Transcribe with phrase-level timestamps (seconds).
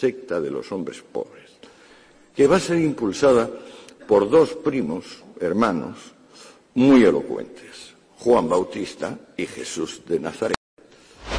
[0.00, 1.50] secta de los hombres pobres,
[2.34, 3.50] que va a ser impulsada
[4.08, 5.98] por dos primos hermanos
[6.74, 10.56] muy elocuentes, Juan Bautista y Jesús de Nazaret.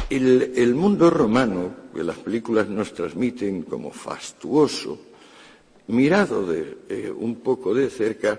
[0.08, 4.98] El, mundo romano, que las películas nos transmiten como fastuoso,
[5.88, 8.38] mirado de, eh, un poco de cerca,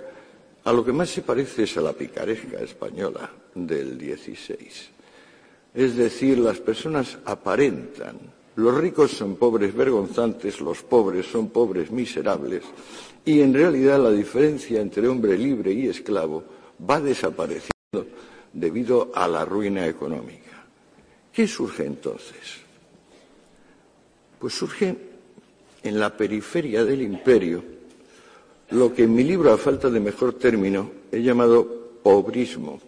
[0.64, 4.70] a lo que más se parece es a la picaresca española del XVI.
[5.74, 8.20] Es decir, las personas aparentan
[8.56, 12.64] los ricos son pobres vergonzantes, los pobres son pobres miserables,
[13.26, 16.44] y en realidad la diferencia entre hombre libre y esclavo
[16.90, 17.72] va desapareciendo
[18.52, 20.66] debido a la ruina económica.
[21.32, 22.62] ¿Qué surge entonces?
[24.40, 24.96] Pues surge
[25.82, 27.64] en la periferia del imperio
[28.70, 32.80] lo que en mi libro, a falta de mejor término, he llamado pobrismo,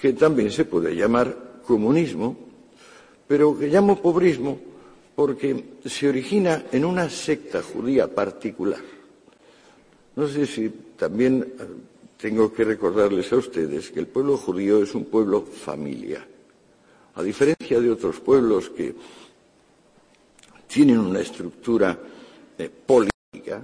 [0.00, 2.36] que también se puede llamar comunismo
[3.26, 4.58] pero que llamo pobrismo
[5.14, 8.80] porque se origina en una secta judía particular.
[10.16, 11.64] No sé si también eh,
[12.18, 16.26] tengo que recordarles a ustedes que el pueblo judío es un pueblo familia.
[17.14, 18.94] A diferencia de otros pueblos que
[20.66, 21.96] tienen una estructura
[22.58, 23.62] eh, política,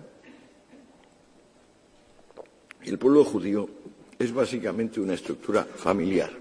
[2.82, 3.68] el pueblo judío
[4.18, 6.39] es básicamente una estructura familiar.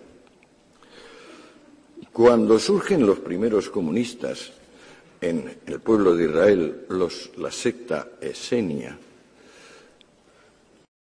[2.19, 4.51] Cuando surgen los primeros comunistas
[5.21, 6.85] en el pueblo de Israel,
[7.37, 8.99] la secta esenia,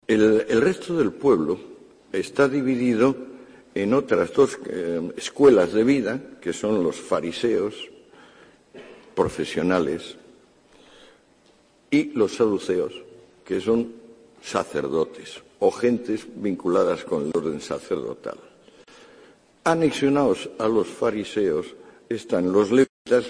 [0.08, 1.56] el, resto del pueblo
[2.12, 3.14] está dividido
[3.76, 7.76] en otras dos eh, escuelas de vida, que son los fariseos
[9.14, 10.16] profesionales
[11.92, 12.92] y los saduceos,
[13.44, 13.92] que son
[14.42, 18.53] sacerdotes o gentes vinculadas con el orden sacerdotal.
[19.64, 21.74] Anexionados a los fariseos
[22.08, 23.24] están los levitas,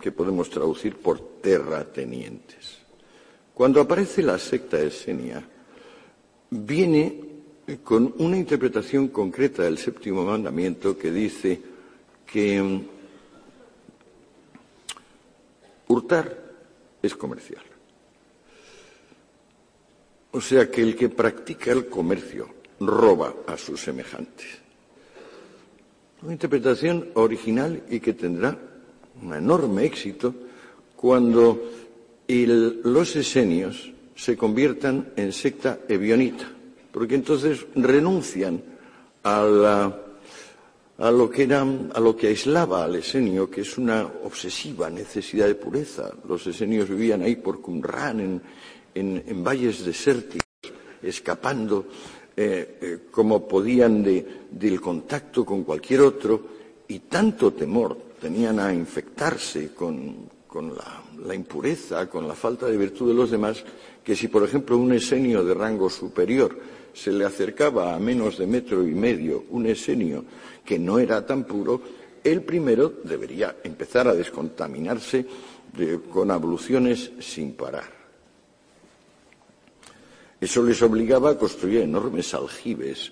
[0.00, 2.78] que podemos traducir por terratenientes.
[3.54, 5.42] Cuando aparece la secta esenia,
[6.50, 7.20] viene
[7.82, 11.60] con una interpretación concreta del séptimo mandamiento que dice
[12.24, 12.86] que mm,
[15.88, 16.38] hurtar
[17.02, 17.64] es comercial.
[20.30, 22.48] O sea que el que practica el comercio
[22.80, 24.67] roba a sus semejantes.
[26.20, 28.58] Una interpretación original y que tendrá
[29.22, 30.34] un enorme éxito
[30.96, 31.62] cuando
[32.26, 36.50] los esenios se conviertan en secta evionita,
[36.90, 38.60] porque entonces renuncian
[39.22, 39.42] a,
[40.98, 46.10] lo que a lo que aislaba al esenio, que es una obsesiva necesidad de pureza.
[46.28, 48.42] Los esenios vivían ahí por Qumran,
[48.92, 50.48] en valles desérticos,
[51.00, 51.86] escapando
[52.40, 56.40] eh, eh, como podían del contacto con cualquier otro
[56.86, 63.14] y tanto temor tenían a infectarse con, la, impureza, con la falta de virtud de
[63.14, 63.64] los demás,
[64.04, 66.56] que si, por ejemplo, un esenio de rango superior
[66.94, 70.24] se le acercaba a menos de metro y medio, un esenio
[70.64, 71.82] que no era tan puro,
[72.22, 75.26] el primero debería empezar a descontaminarse
[76.08, 77.97] con abluciones sin parar.
[80.40, 83.10] Eso les obligaba a construir enormes aljibes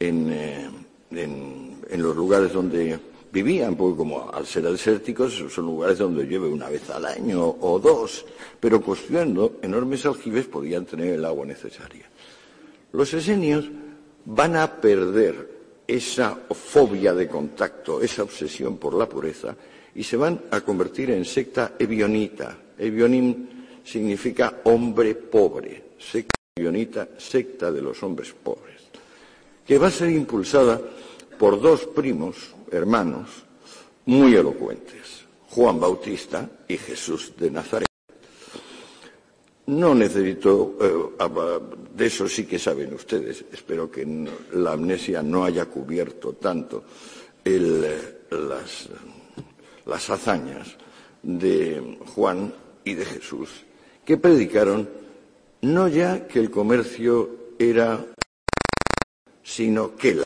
[0.00, 0.68] eh,
[1.10, 2.98] en, los lugares donde
[3.30, 7.78] vivían, porque como al ser desérticos son lugares donde llueve una vez al año o
[7.78, 8.24] dos,
[8.58, 12.08] pero construyendo enormes aljibes podían tener el agua necesaria.
[12.92, 13.68] Los esenios
[14.24, 15.54] van a perder
[15.86, 19.54] esa fobia de contacto, esa obsesión por la pureza,
[19.94, 22.56] y se van a convertir en secta evionita.
[22.78, 23.48] Evionim
[23.84, 25.94] significa hombre pobre,
[26.56, 28.80] de los hombres pobres,
[29.66, 30.80] que va a ser impulsada
[31.36, 33.42] por dos primos hermanos
[34.06, 37.88] muy elocuentes, Juan Bautista y Jesús de Nazaret.
[39.66, 41.26] No necesito, eh,
[41.92, 44.06] de eso sí que saben ustedes, espero que
[44.52, 46.84] la amnesia no haya cubierto tanto
[47.44, 48.88] las,
[49.86, 50.76] las hazañas
[51.20, 52.54] de Juan
[52.84, 53.50] y de Jesús,
[54.04, 55.02] que predicaron
[55.64, 58.04] no ya que el comercio era,
[59.42, 60.24] sino que la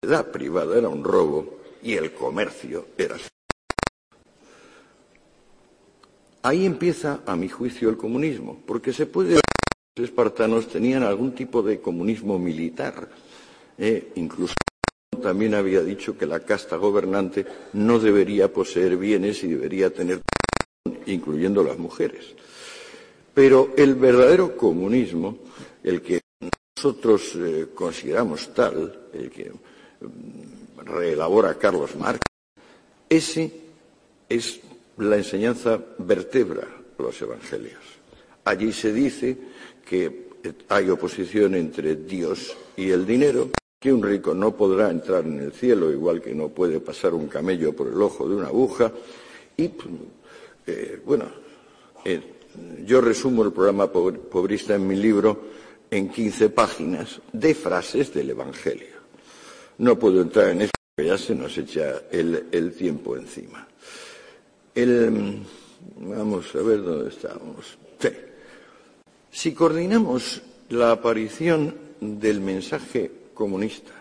[0.00, 3.16] propiedad privada era un robo y el comercio era.
[6.42, 9.40] Ahí empieza, a mi juicio, el comunismo, porque se puede
[9.96, 13.10] los espartanos tenían algún tipo de comunismo militar.
[13.76, 14.54] Eh, incluso
[15.20, 17.44] también había dicho que la casta gobernante
[17.74, 20.22] no debería poseer bienes y debería tener,
[21.04, 22.34] incluyendo las mujeres.
[23.32, 25.38] Pero el verdadero comunismo,
[25.82, 26.20] el que
[26.76, 32.20] nosotros eh, consideramos tal, el que mm, reelabora Carlos Marx,
[33.08, 33.52] ese
[34.28, 34.60] es
[34.98, 36.66] la enseñanza vertebra
[36.98, 37.80] los evangelios.
[38.44, 39.36] Allí se dice
[39.86, 40.30] que
[40.68, 45.52] hay oposición entre Dios y el dinero, que un rico no podrá entrar en el
[45.52, 48.92] cielo, igual que no puede pasar un camello por el ojo de una aguja.
[49.56, 49.70] Y,
[50.66, 51.26] eh, bueno,
[52.04, 52.22] eh,
[52.84, 55.40] yo resumo el programa pobrista en mi libro
[55.90, 59.00] en 15 páginas de frases del Evangelio.
[59.78, 63.66] No puedo entrar en eso, porque ya se nos echa el, tiempo encima.
[65.96, 67.78] vamos a ver dónde estamos.
[69.30, 73.92] Si coordinamos la aparición del mensaje comunista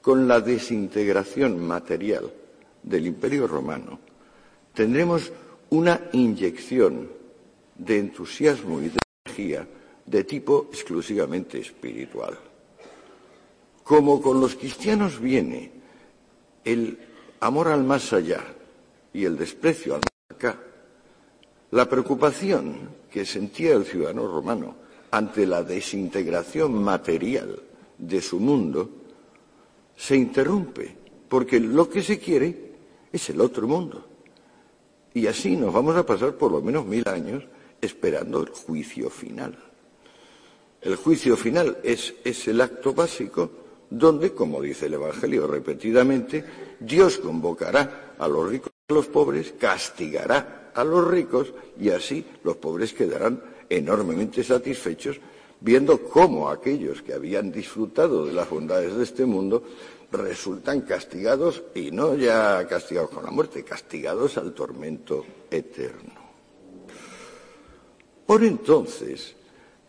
[0.00, 2.30] con la desintegración material
[2.82, 3.98] del Imperio Romano,
[4.72, 5.32] tendremos
[5.70, 7.17] una inyección
[7.78, 9.66] de entusiasmo y de energía
[10.04, 12.36] de tipo exclusivamente espiritual.
[13.84, 15.70] Como con los cristianos viene
[16.64, 16.98] el
[17.40, 18.42] amor al más allá
[19.12, 20.60] y el desprecio al más acá,
[21.70, 24.74] la preocupación que sentía el ciudadano romano
[25.10, 27.60] ante la desintegración material
[27.96, 28.90] de su mundo
[29.96, 30.96] se interrumpe,
[31.28, 32.72] porque lo que se quiere
[33.12, 34.06] es el otro mundo.
[35.14, 37.44] Y así nos vamos a pasar por lo menos mil años
[37.80, 39.56] esperando el juicio final.
[40.80, 42.14] El juicio final es,
[42.46, 43.50] el acto básico
[43.90, 46.44] donde, como dice el Evangelio repetidamente,
[46.78, 52.24] Dios convocará a los ricos y a los pobres, castigará a los ricos y así
[52.44, 55.18] los pobres quedarán enormemente satisfechos
[55.60, 59.64] viendo cómo aquellos que habían disfrutado de las bondades de este mundo
[60.12, 66.17] resultan castigados y no ya castigados con la muerte, castigados al tormento eterno.
[68.28, 69.34] Por entonces,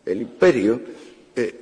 [0.06, 0.80] el imperio
[1.36, 1.60] eh,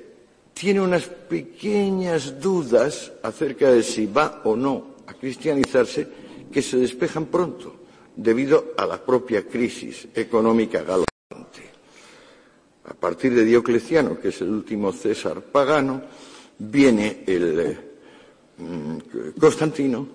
[0.53, 6.07] tiene unas pequeñas dudas acerca de si va o no a cristianizarse
[6.51, 7.75] que se despejan pronto
[8.15, 11.63] debido a la propia crisis económica galopante.
[12.85, 16.03] A partir de Diocleciano, que es el último César pagano,
[16.59, 17.77] viene el eh,
[18.59, 20.07] mm, Constantino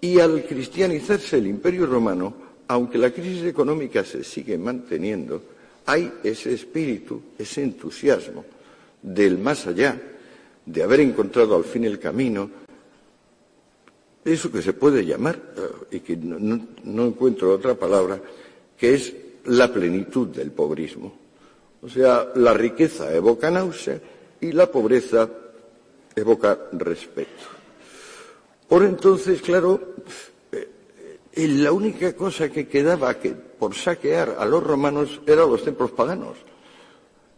[0.00, 5.42] y al cristianizarse el Imperio Romano, aunque la crisis económica se sigue manteniendo,
[5.86, 8.44] hay ese espíritu, ese entusiasmo
[9.02, 10.00] del más allá,
[10.64, 12.50] de haber encontrado al fin el camino,
[14.24, 18.20] eso que se puede llamar, eh, y que no, encuentro otra palabra,
[18.76, 19.14] que es
[19.44, 21.14] la plenitud del pobrismo.
[21.82, 24.00] O sea, la riqueza evoca náusea
[24.40, 25.30] y la pobreza
[26.16, 27.44] evoca respeto.
[28.68, 29.94] Por entonces, claro,
[31.36, 36.38] la única cosa que quedaba que por saquear a los romanos eran los templos paganos.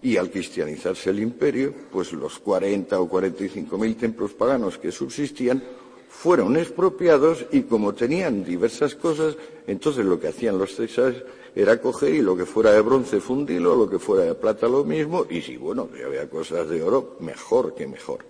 [0.00, 5.62] Y al cristianizarse el imperio, pues los 40 o 45 mil templos paganos que subsistían
[6.08, 9.36] fueron expropiados y como tenían diversas cosas,
[9.66, 11.24] entonces lo que hacían los césares
[11.54, 14.84] era coger y lo que fuera de bronce fundirlo, lo que fuera de plata lo
[14.84, 18.24] mismo, y si, bueno, había cosas de oro, mejor que mejor.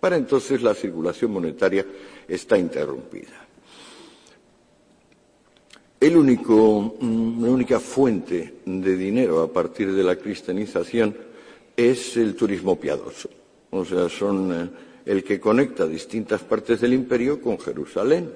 [0.00, 1.86] Para entonces la circulación monetaria
[2.26, 3.41] está interrumpida.
[6.02, 11.14] El único, mm, la única fuente de dinero a partir de la cristianización
[11.76, 13.30] es el turismo piadoso.
[13.70, 14.70] O sea, son eh,
[15.06, 18.32] el que conecta distintas partes del imperio con Jerusalén.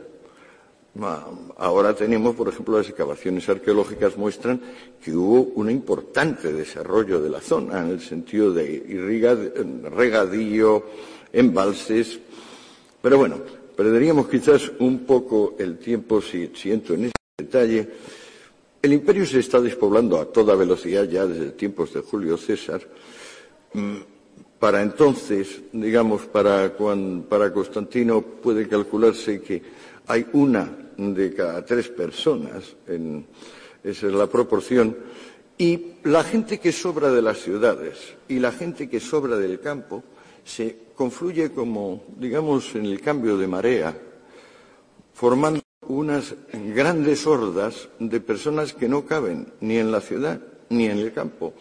[1.56, 4.60] Ahora tenemos, por ejemplo, las excavaciones arqueológicas muestran
[5.02, 10.84] que hubo un importante desarrollo de la zona en el sentido de regadío,
[11.32, 12.20] embalses.
[13.02, 13.40] Pero bueno,
[13.76, 20.24] perderíamos quizás un poco el tiempo si, siento en el imperio se está despoblando a
[20.24, 22.80] toda velocidad ya desde tiempos de Julio César.
[23.74, 23.96] Mm,
[24.58, 26.74] para entonces, digamos, para,
[27.28, 29.62] para Constantino puede calcularse que
[30.06, 30.66] hay una
[30.96, 32.74] de cada tres personas,
[33.84, 34.96] esa es la proporción,
[35.58, 40.02] y la gente que sobra de las ciudades y la gente que sobra del campo
[40.42, 43.94] se confluye como, digamos, en el cambio de marea,
[45.12, 46.34] formando unas
[46.74, 51.54] grandes hordas de personas que no caben ni en la ciudad ni en el campo.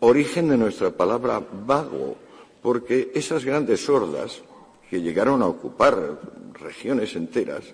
[0.00, 2.16] Origen de nuestra palabra vago,
[2.62, 4.40] porque esas grandes hordas
[4.88, 6.20] que llegaron a ocupar
[6.54, 7.64] regiones enteras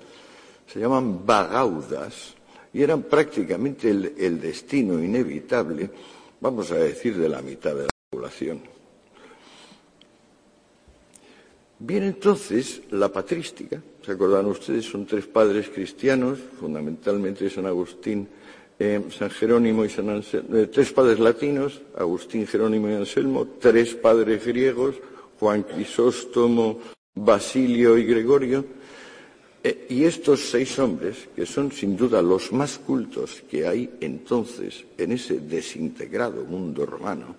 [0.67, 2.35] se llaman vagaudas
[2.73, 5.89] y eran prácticamente el, el destino inevitable,
[6.41, 8.76] vamos a decir, de la mitad de la población.
[11.79, 14.87] Bien, entonces, la patrística, ¿se acordan ustedes?
[14.87, 18.27] Son tres padres cristianos, fundamentalmente San Agustín,
[18.79, 23.95] eh, San Jerónimo y San Anselmo, eh, tres padres latinos, Agustín, Jerónimo y Anselmo, tres
[23.95, 24.97] padres griegos,
[25.39, 26.81] Juan Crisóstomo,
[27.15, 28.65] Basilio y Gregorio.
[29.63, 34.85] Eh, y estos seis hombres, que son sin duda los más cultos que hay entonces
[34.97, 37.37] en ese desintegrado mundo romano,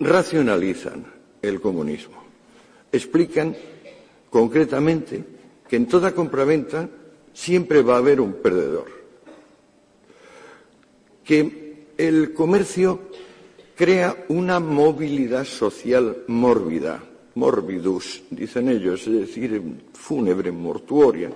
[0.00, 1.04] racionalizan
[1.42, 2.22] el comunismo.
[2.92, 3.56] Explican
[4.30, 5.24] concretamente
[5.68, 6.88] que en toda compraventa
[7.32, 8.86] siempre va a haber un perdedor.
[11.24, 13.00] Que el comercio
[13.76, 17.02] crea una movilidad social mórbida
[17.34, 21.30] morbidus, dicen ellos, es decir, fúnebre, mortuoria,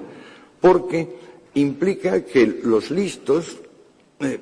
[0.61, 1.09] porque
[1.55, 3.59] implica que los listos
[4.21, 4.39] eh,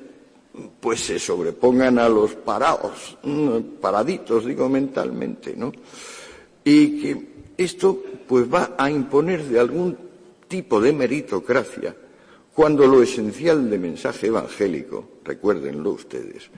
[0.79, 5.71] pues se sobrepongan a los parados, mm, paraditos, digo mentalmente, ¿no?
[6.63, 9.97] Y que esto pues va a imponer de algún
[10.47, 11.95] tipo de meritocracia
[12.53, 16.49] cuando lo esencial del mensaje evangélico, recuérdenlo ustedes,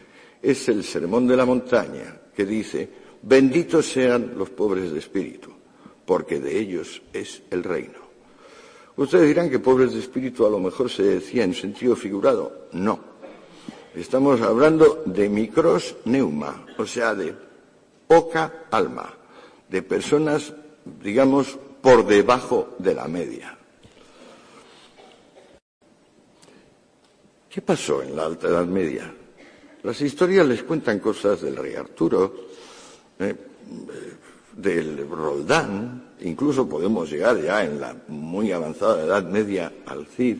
[0.42, 2.90] es el sermón de la montaña que dice
[3.28, 5.50] Benditos sean los pobres de espíritu,
[6.06, 8.06] porque de ellos es el reino.
[8.98, 12.68] Ustedes dirán que pobres de espíritu a lo mejor se decía en sentido figurado.
[12.74, 13.00] No.
[13.96, 17.34] Estamos hablando de micros neuma, o sea, de
[18.06, 19.08] poca alma,
[19.70, 20.52] de personas,
[21.02, 23.58] digamos, por debajo de la media.
[27.50, 29.14] ¿Qué pasó en la Alta Edad Media?
[29.84, 32.36] Las historias les cuentan cosas del rey Arturo,
[33.18, 33.34] eh,
[34.58, 40.38] del Roldán, incluso podemos llegar ya en la muy avanzada Edad Media al Cid.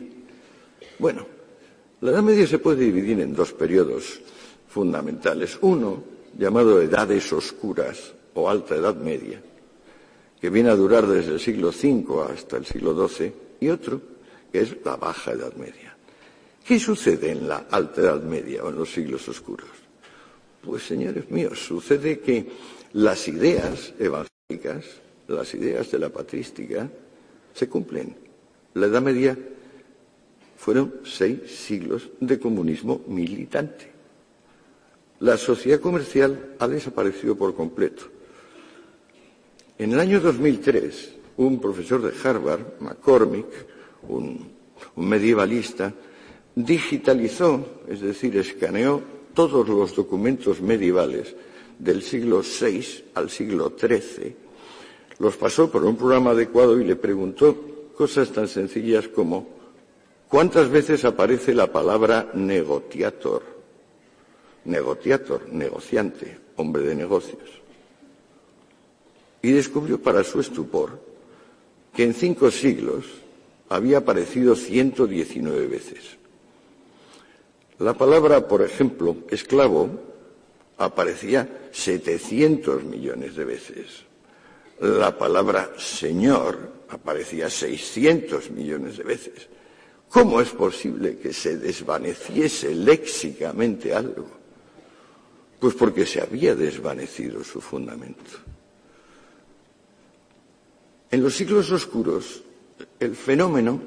[0.98, 1.35] Bueno,
[2.00, 4.20] la Edad Media se puede dividir en dos periodos
[4.68, 5.58] fundamentales.
[5.62, 6.02] Uno,
[6.36, 9.40] llamado Edades Oscuras o Alta Edad Media,
[10.40, 14.00] que viene a durar desde el siglo V hasta el siglo XII, y otro,
[14.52, 15.96] que es la Baja Edad Media.
[16.66, 19.70] ¿Qué sucede en la Alta Edad Media o en los siglos oscuros?
[20.62, 22.50] Pues, señores míos, sucede que
[22.92, 24.84] las ideas evangélicas,
[25.28, 26.90] las ideas de la patrística,
[27.54, 28.14] se cumplen.
[28.74, 29.38] La Edad Media
[30.56, 33.92] fueron seis siglos de comunismo militante.
[35.20, 38.04] La sociedad comercial ha desaparecido por completo.
[39.78, 43.46] En el año 2003, un profesor de Harvard, McCormick,
[44.08, 44.50] un,
[44.96, 45.92] un medievalista,
[46.54, 49.02] digitalizó, es decir, escaneó
[49.34, 51.34] todos los documentos medievales
[51.78, 54.34] del siglo VI al siglo XIII,
[55.18, 59.55] los pasó por un programa adecuado y le preguntó cosas tan sencillas como
[60.28, 63.42] ¿cuántas veces aparece la palabra negociator?
[64.64, 67.42] Negociator, negociante, hombre de negocios.
[69.42, 71.00] Y descubrió para su estupor
[71.94, 73.06] que en cinco siglos
[73.68, 76.16] había aparecido 119 veces.
[77.78, 79.90] La palabra, por ejemplo, esclavo
[80.78, 84.04] aparecía 700 millones de veces.
[84.80, 89.48] La palabra señor aparecía 600 millones de veces.
[90.08, 94.26] ¿Cómo es posible que se desvaneciese léxicamente algo?
[95.58, 98.30] Pues porque se había desvanecido su fundamento.
[101.10, 102.42] En los siglos oscuros,
[102.98, 103.80] el fenómeno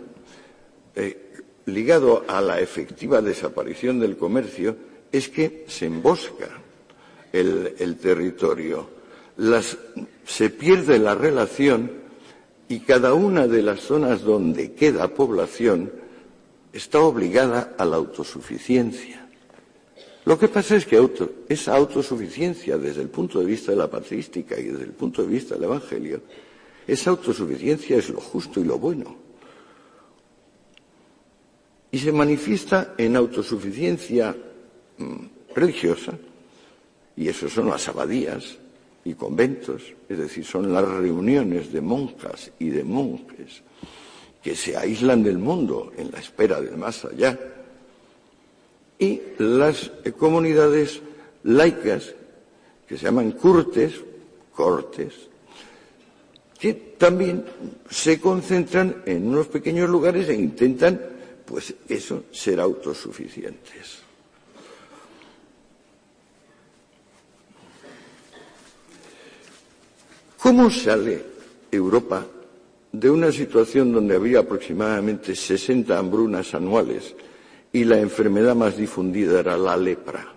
[0.95, 1.29] eh,
[1.65, 4.75] ligado a la efectiva desaparición del comercio
[5.11, 6.49] es que se embosca
[7.31, 8.89] el, territorio,
[10.25, 11.91] se pierde la relación
[12.67, 15.91] y cada una de las zonas donde queda población
[16.73, 19.27] está obligada a la autosuficiencia.
[20.25, 20.99] Lo que pasa es que
[21.47, 25.27] esa autosuficiencia desde el punto de vista de la patrística y desde el punto de
[25.29, 26.21] vista del Evangelio,
[26.85, 29.29] esa autosuficiencia es lo justo y lo bueno
[31.91, 34.35] y se manifiesta en autosuficiencia
[34.97, 36.13] mm, religiosa,
[37.15, 38.57] y eso son las abadías
[39.03, 43.63] y conventos, es decir, son las reuniones de monjas y de monjes
[44.41, 47.38] que se aíslan del mundo en la espera del más allá,
[48.98, 51.01] y las comunidades
[51.43, 52.13] laicas
[52.88, 53.93] que se llaman curtes,
[54.53, 55.13] cortes,
[56.60, 57.46] que también
[57.89, 61.00] se concentran en unos pequeños lugares e intentan
[61.46, 64.00] pues eso, ser autosuficientes.
[70.38, 71.25] ¿Cómo sale
[71.72, 72.25] Europa
[72.91, 77.15] de una situación donde había aproximadamente 60 hambrunas anuales
[77.72, 80.34] y la enfermedad más difundida era la lepra?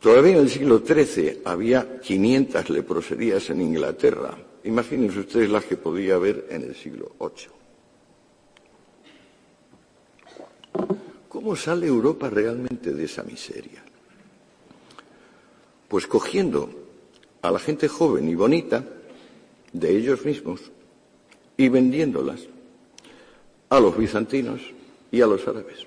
[0.00, 4.36] Todavía en el siglo XIII había 500 leproserías en Inglaterra.
[4.64, 7.62] Imagínense ustedes las que podía haber en el siglo VIII.
[11.28, 13.82] ¿Cómo sale Europa realmente de esa miseria?
[15.86, 16.68] Pues cogiendo
[17.40, 18.84] a la gente joven y bonita
[19.72, 20.60] de ellos mismos
[21.56, 22.40] y vendiéndolas
[23.68, 24.60] a los bizantinos
[25.10, 25.86] y a los árabes,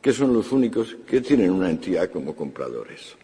[0.00, 3.14] que son los únicos que tienen una entidad como compradores.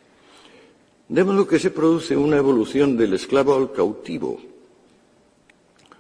[1.09, 4.38] De modo que se produce una evolución del esclavo al cautivo,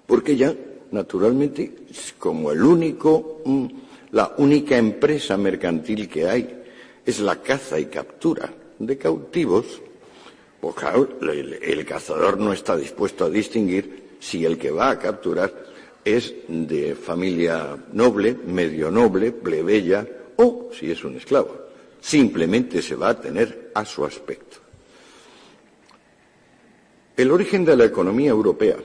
[0.06, 0.54] porque ya,
[0.90, 1.72] naturalmente,
[2.18, 3.66] como el único, mm,
[4.12, 6.62] la única empresa mercantil que hay
[7.04, 9.80] es la caza y captura de cautivos,
[10.60, 14.98] pues claro, el, el cazador no está dispuesto a distinguir si el que va a
[14.98, 15.68] capturar
[16.04, 21.68] es de familia noble, medio noble, plebeya o si es un esclavo.
[22.00, 24.58] Simplemente se va a tener a su aspecto.
[27.16, 28.76] El origen de la economía europea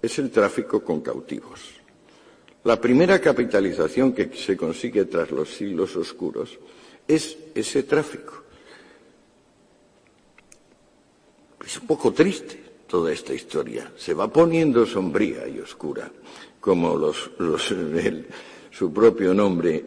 [0.00, 1.60] es el tráfico con cautivos.
[2.64, 6.58] La primera capitalización que se consigue tras los siglos oscuros
[7.08, 8.42] es ese tráfico.
[11.66, 13.92] Es un poco triste toda esta historia.
[13.96, 16.08] Se va poniendo sombría y oscura,
[16.60, 18.26] como los, los, el,
[18.70, 19.84] su propio nombre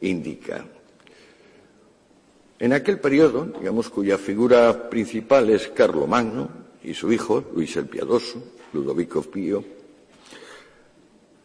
[0.00, 0.64] indica.
[2.58, 6.48] En aquel periodo, digamos, cuya figura principal es Carlomagno,
[6.82, 9.62] y su hijo, Luis el Piadoso, Ludovico Pío,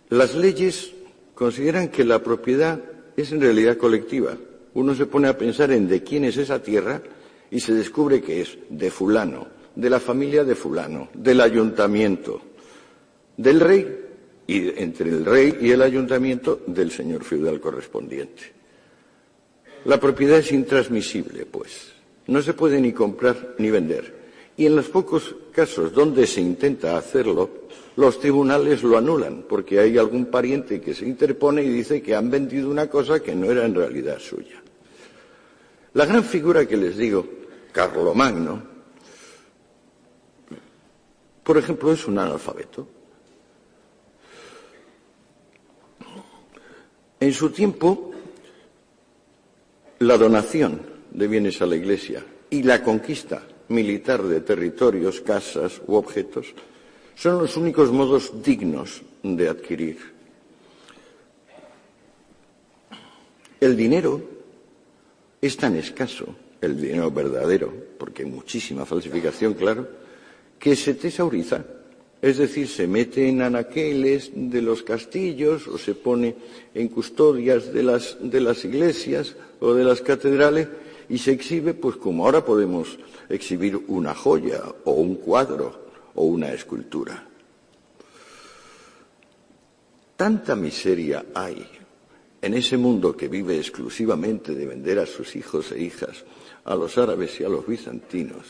[0.10, 0.94] las leyes
[1.34, 2.80] consideran que la propiedad
[3.18, 4.38] es en realidad colectiva.
[4.74, 7.02] Uno se pone a pensar en de quién es esa tierra
[7.52, 12.42] y se descubre que es de fulano, de la familia de fulano, del ayuntamiento,
[13.38, 14.00] del rey
[14.48, 18.44] y entre el rey y el ayuntamiento del señor feudal correspondiente.
[19.86, 21.92] La propiedad es intransmisible, pues.
[22.28, 24.22] No se puede ni comprar ni vender.
[24.56, 27.50] Y en los pocos casos donde se intenta hacerlo,
[27.96, 32.30] los tribunales lo anulan, porque hay algún pariente que se interpone y dice que han
[32.30, 34.62] vendido una cosa que no era en realidad suya.
[35.94, 37.26] La gran figura que les digo,
[37.72, 38.62] Carlomagno,
[41.44, 42.88] por ejemplo, es un analfabeto.
[47.20, 48.12] En su tiempo,
[50.00, 55.96] la donación de bienes a la Iglesia y la conquista militar de territorios, casas u
[55.96, 56.54] objetos,
[57.16, 60.00] son los únicos modos dignos de adquirir.
[63.60, 64.22] El dinero
[65.40, 69.88] es tan escaso, el dinero verdadero, porque hay muchísima falsificación, claro,
[70.60, 71.66] que se tesauriza,
[72.22, 76.36] es decir, se mete en anaqueles de los castillos o se pone
[76.76, 80.68] en custodias de las, de las iglesias o de las catedrales
[81.10, 86.54] y se exhibe, pues como ahora podemos exhibir una joya o un cuadro o una
[86.54, 87.28] escultura.
[90.16, 91.68] Tanta miseria hay
[92.42, 96.26] en ese mundo que vive exclusivamente de vender a sus hijos e hijas
[96.66, 98.46] a los árabes y a los bizantinos,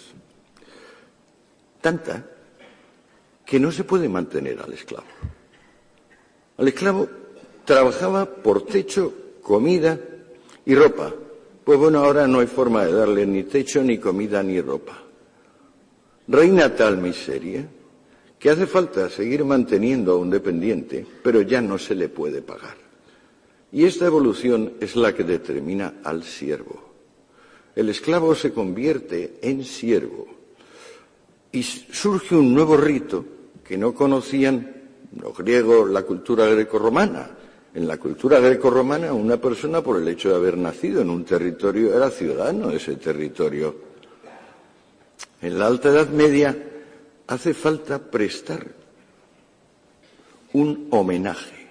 [1.82, 2.25] tanta
[3.45, 5.08] que no se puede mantener al esclavo.
[6.58, 7.10] Al esclavo
[7.65, 9.99] trabajaba por techo, comida
[10.65, 11.13] y ropa,
[11.63, 14.97] pues bueno, ahora no hay forma de darle ni techo, ni comida, ni ropa.
[16.27, 17.67] Reina tal miseria
[18.39, 22.90] que hace falta seguir manteniendo a un dependiente, pero ya no se le puede pagar.
[23.71, 26.91] Y esta evolución es la que determina al siervo.
[27.75, 30.27] El esclavo se convierte en siervo
[31.51, 33.23] y surge un nuevo rito
[33.63, 34.75] que no conocían
[35.17, 37.31] los griegos, la cultura grecorromana,
[37.73, 41.95] en la cultura grecorromana, una persona, por el hecho de haber nacido en un territorio,
[41.95, 43.75] era ciudadano de ese territorio.
[45.41, 46.57] En la Alta Edad Media
[47.27, 48.67] hace falta prestar
[50.51, 51.62] un homenaje.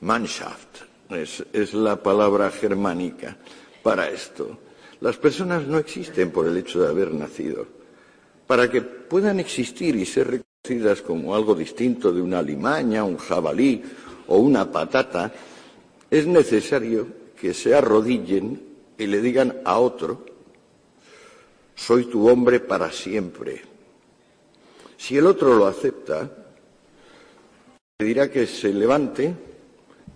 [0.00, 3.36] Mannschaft es, la palabra germánica
[3.82, 4.58] para esto.
[5.00, 7.66] Las personas no existen por el hecho de haber nacido.
[8.46, 13.82] Para que puedan existir y ser reconocidas como algo distinto de una limaña, un jabalí
[14.26, 15.32] o una patata,
[16.10, 17.06] es necesario
[17.38, 18.62] que se arrodillen
[18.96, 20.24] y le digan a otro,
[21.74, 23.62] soy tu hombre para siempre.
[24.96, 26.30] Si el otro lo acepta,
[27.98, 29.34] le dirá que se levante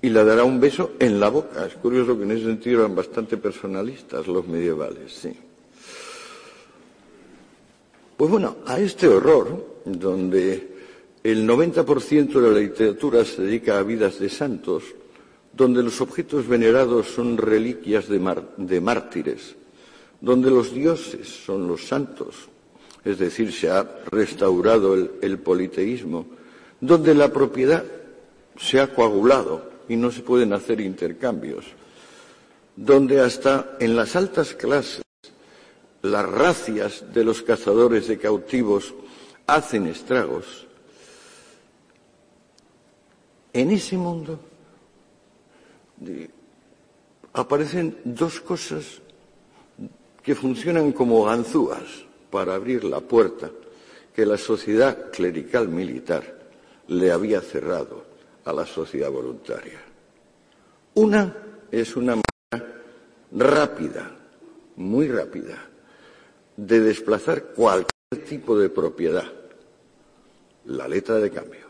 [0.00, 1.66] y le dará un beso en la boca.
[1.66, 5.32] Es curioso que en ese sentido eran bastante personalistas los medievales, sí.
[8.16, 10.76] Pues bueno, a este horror, donde
[11.22, 14.82] el 90% de la literatura se dedica a vidas de santos,
[15.52, 19.56] donde los objetos venerados son reliquias de, mártires,
[20.20, 22.48] donde los dioses son los santos,
[23.04, 26.26] es decir, se ha restaurado el politeísmo,
[26.80, 27.84] donde la propiedad
[28.56, 31.64] se ha coagulado y no se pueden hacer intercambios,
[32.76, 35.02] donde hasta en las altas clases
[36.02, 38.94] las racias de los cazadores de cautivos
[39.46, 40.68] hacen estragos,
[43.52, 44.38] En ese mundo
[47.32, 49.00] aparecen dos cosas
[50.22, 51.82] que funcionan como ganzúas
[52.30, 53.50] para abrir la puerta
[54.14, 56.38] que la sociedad clerical militar
[56.88, 58.04] le había cerrado
[58.48, 59.78] a la sociedad voluntaria.
[60.94, 61.36] Una
[61.70, 62.82] es una manera
[63.30, 64.10] rápida,
[64.76, 65.68] muy rápida,
[66.56, 69.30] de desplazar cualquier tipo de propiedad.
[70.64, 71.68] La letra de cambio.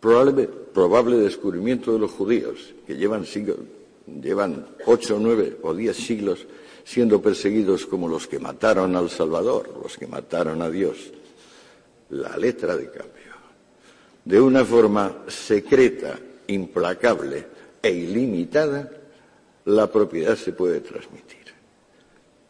[0.00, 3.58] Probable, descubrimiento de los judíos, que llevan, siglos,
[4.06, 6.46] llevan ocho, nueve o diez siglos
[6.84, 11.12] siendo perseguidos como los que mataron al Salvador, los que mataron a Dios.
[12.08, 13.27] La letra de cambio.
[14.28, 17.46] De una forma secreta, implacable
[17.80, 18.90] e ilimitada,
[19.64, 21.46] la propiedad se puede transmitir.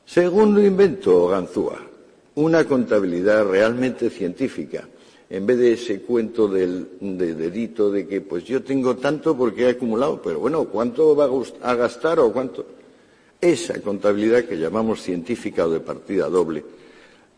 [0.04, 1.78] Segundo invento, Ganzúa,
[2.34, 4.88] una contabilidad realmente científica,
[5.30, 9.66] en vez de ese cuento del de dedito de que pues yo tengo tanto porque
[9.66, 11.30] he acumulado, pero bueno, ¿cuánto va
[11.62, 12.66] a gastar o cuánto?
[13.40, 16.64] Esa contabilidad que llamamos científica o de partida doble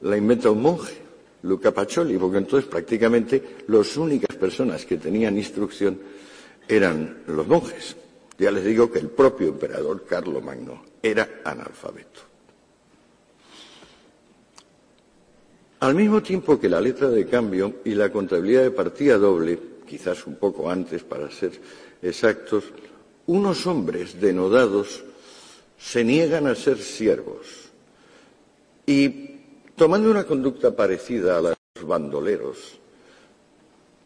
[0.01, 1.10] la inventa un monje,
[1.43, 5.99] Luca Pacioli, porque entonces prácticamente las únicas personas que tenían instrucción
[6.69, 7.97] eran los monjes.
[8.39, 12.21] Ya les digo que el propio emperador Carlo Magno era analfabeto.
[15.81, 20.27] Al mismo tiempo que la letra de cambio y la contabilidad de partida doble, quizás
[20.27, 21.53] un poco antes para ser
[22.03, 22.65] exactos,
[23.27, 25.03] unos hombres denodados
[25.79, 27.71] se niegan a ser siervos
[28.87, 29.30] y,
[29.81, 32.79] tomando una conducta parecida a los bandoleros,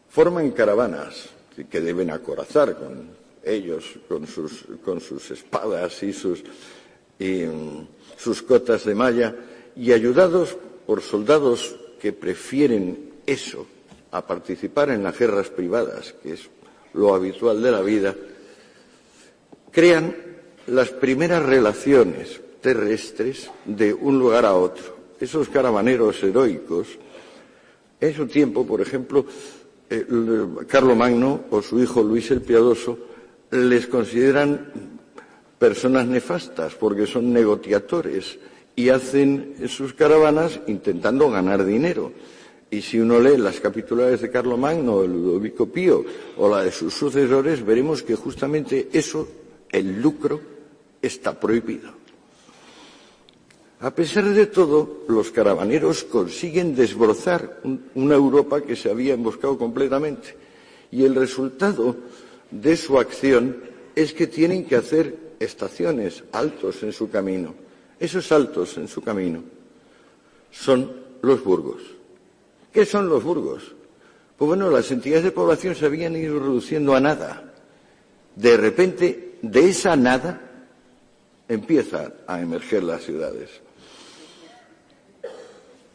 [0.08, 1.30] forman caravanas
[1.68, 3.08] que deben acorazar con
[3.42, 4.24] ellos, con
[5.00, 6.14] sus, espadas y
[7.18, 7.44] y,
[8.16, 9.34] sus cotas de malla,
[9.74, 10.56] y ayudados
[10.86, 13.66] por soldados que prefieren eso
[14.12, 16.48] a participar en las guerras privadas, que es
[16.92, 18.14] lo habitual de la vida,
[19.72, 20.14] crean
[20.68, 24.93] las primeras relaciones terrestres de un lugar a otro.
[25.20, 26.88] Esos caravaneros heroicos,
[28.00, 29.24] en su tiempo, por ejemplo,
[29.88, 30.06] eh,
[30.66, 32.98] Carlo Magno o su hijo Luis el Piadoso
[33.50, 34.72] les consideran
[35.58, 38.38] personas nefastas porque son negociadores
[38.76, 42.12] y hacen sus caravanas intentando ganar dinero.
[42.70, 46.04] Y si uno lee las capitulares de Carlo Magno, de Ludovico Pío
[46.36, 49.28] o la de sus sucesores, veremos que justamente eso,
[49.70, 50.40] el lucro,
[51.00, 52.03] está prohibido.
[53.80, 57.60] A pesar de todo, los caravaneros consiguen desbrozar
[57.94, 60.36] una Europa que se había emboscado completamente.
[60.90, 61.96] Y el resultado
[62.50, 63.56] de su acción
[63.94, 67.54] es que tienen que hacer estaciones, altos en su camino.
[67.98, 69.42] Esos altos en su camino
[70.50, 70.90] son
[71.22, 71.82] los burgos.
[72.72, 73.74] ¿Qué son los burgos?
[74.36, 77.52] Pues bueno, las entidades de población se habían ido reduciendo a nada.
[78.34, 80.53] De repente, de esa nada,
[81.48, 83.50] empiezan a emerger las ciudades.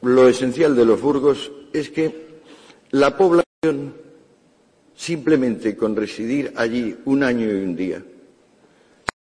[0.01, 2.29] Lo esencial de los burgos es que
[2.91, 3.93] la población,
[4.95, 8.03] simplemente con residir allí un año y un día,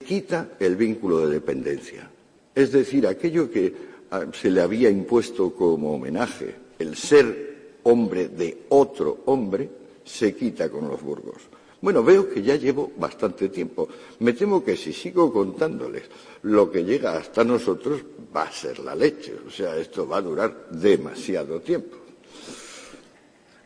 [0.06, 2.10] quita el vínculo de dependencia.
[2.54, 3.74] Es decir, aquello que
[4.10, 9.70] ah, se le había impuesto como homenaje, el ser hombre de otro hombre,
[10.04, 11.42] se quita con los burgos.
[11.80, 13.88] Bueno, veo que ya llevo bastante tiempo.
[14.18, 16.04] Me temo que si sigo contándoles
[16.42, 18.02] lo que llega hasta nosotros
[18.34, 19.36] va a ser la leche.
[19.46, 21.96] O sea, esto va a durar demasiado tiempo.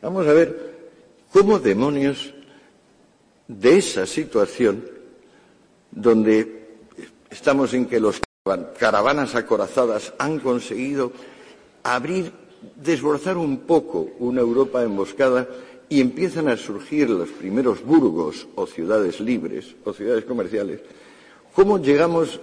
[0.02, 0.72] Vamos a ver
[1.32, 2.34] cómo demonios
[3.48, 4.84] de esa situación
[5.90, 6.66] donde
[7.30, 8.20] estamos en que los
[8.78, 11.12] caravanas acorazadas han conseguido
[11.82, 12.32] abrir,
[12.76, 15.48] desbrozar un poco una Europa emboscada
[15.92, 20.80] y empiezan a surgir los primeros burgos o ciudades libres o ciudades comerciales,
[21.54, 22.40] ¿cómo llegamos,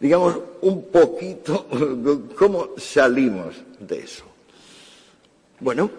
[0.00, 1.68] digamos, un poquito,
[2.36, 4.24] cómo salimos de eso?
[5.60, 5.92] Bueno,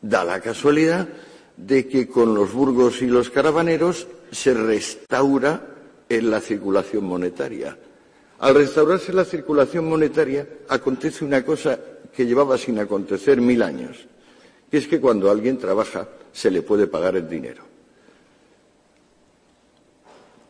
[0.00, 1.08] da la casualidad
[1.56, 5.66] de que con los burgos y los caravaneros se restaura
[6.08, 7.76] la circulación monetaria.
[8.38, 11.76] Al restaurarse la circulación monetaria acontece una cosa
[12.14, 14.06] que llevaba sin acontecer mil años
[14.76, 17.62] es que cuando alguien trabaja se le puede pagar el dinero.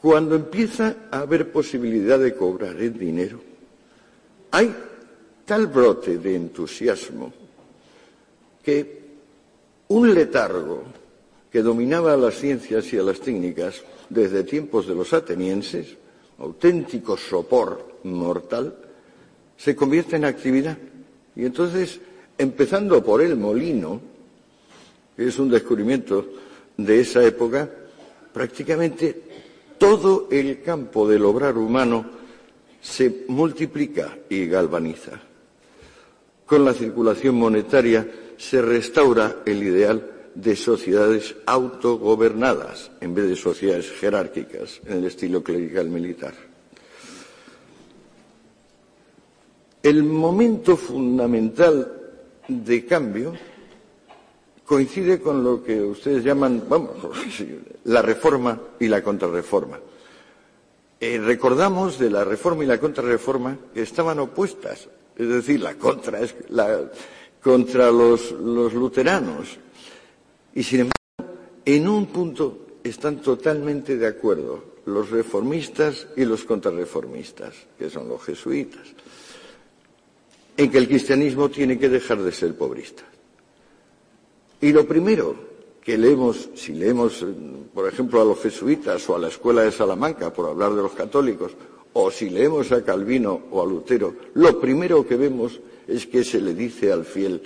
[0.01, 3.41] Cuando empieza a haber posibilidad de cobrar el dinero,
[4.51, 4.75] hay
[5.45, 7.33] tal brote de entusiasmo
[8.63, 9.03] que
[9.89, 10.85] un letargo
[11.51, 15.97] que dominaba a las ciencias y a las técnicas desde tiempos de los atenienses,
[16.39, 18.75] auténtico sopor mortal,
[19.57, 20.79] se convierte en actividad.
[21.37, 22.01] Y entonces,
[22.39, 24.01] empezando por el molino,
[25.16, 26.27] es un descubrimiento
[26.77, 27.68] de esa época,
[28.33, 29.22] prácticamente
[29.79, 32.05] todo el campo del obrar humano
[32.81, 35.20] se multiplica y galvaniza.
[36.46, 43.90] Con la circulación monetaria se restaura el ideal de sociedades autogobernadas en vez de sociedades
[43.92, 46.35] jerárquicas en el estilo clerical militar.
[49.83, 52.01] El momento fundamental
[52.48, 53.35] de cambio
[54.64, 56.96] coincide con lo que ustedes llaman, vamos,
[57.85, 59.79] la reforma y la contrarreforma.
[61.01, 66.20] Eh, recordamos de la reforma y la contrarreforma que estaban opuestas, es decir, la contra,
[66.51, 66.90] la,
[67.42, 69.59] contra los, los luteranos.
[70.55, 77.55] Y sin embargo, en un punto están totalmente de acuerdo los reformistas y los contrarreformistas,
[77.79, 78.83] que son los jesuitas
[80.57, 83.03] en que el cristianismo tiene que dejar de ser pobrista.
[84.62, 85.35] Y lo primero
[85.83, 87.27] que leemos, si leemos,
[87.75, 90.92] por ejemplo, a los jesuitas o a la escuela de Salamanca, por hablar de los
[90.92, 91.51] católicos,
[91.94, 96.40] o si leemos a Calvino o a Lutero, lo primero que vemos es que se
[96.40, 97.42] le dice al fiel,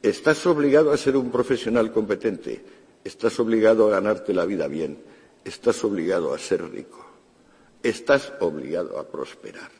[0.00, 2.64] estás obligado a ser un profesional competente,
[3.02, 4.98] estás obligado a ganarte la vida bien,
[5.44, 7.04] estás obligado a ser rico,
[7.82, 9.72] estás obligado a prosperar.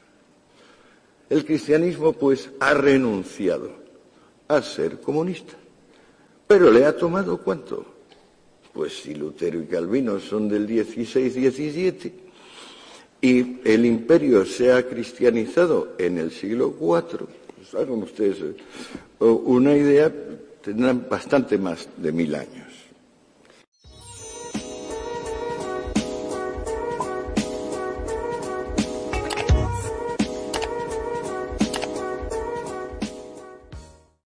[1.31, 3.71] El cristianismo, pues, ha renunciado
[4.49, 5.55] a ser comunista.
[6.47, 7.85] Pero le ha tomado cuánto?
[8.73, 12.13] Pues si Lutero y Calvino son del 16-17
[13.21, 17.27] y el imperio se ha cristianizado en el siglo IV,
[17.57, 20.13] pues hagan ustedes eh, una idea,
[20.61, 22.64] tendrán bastante más de mil años.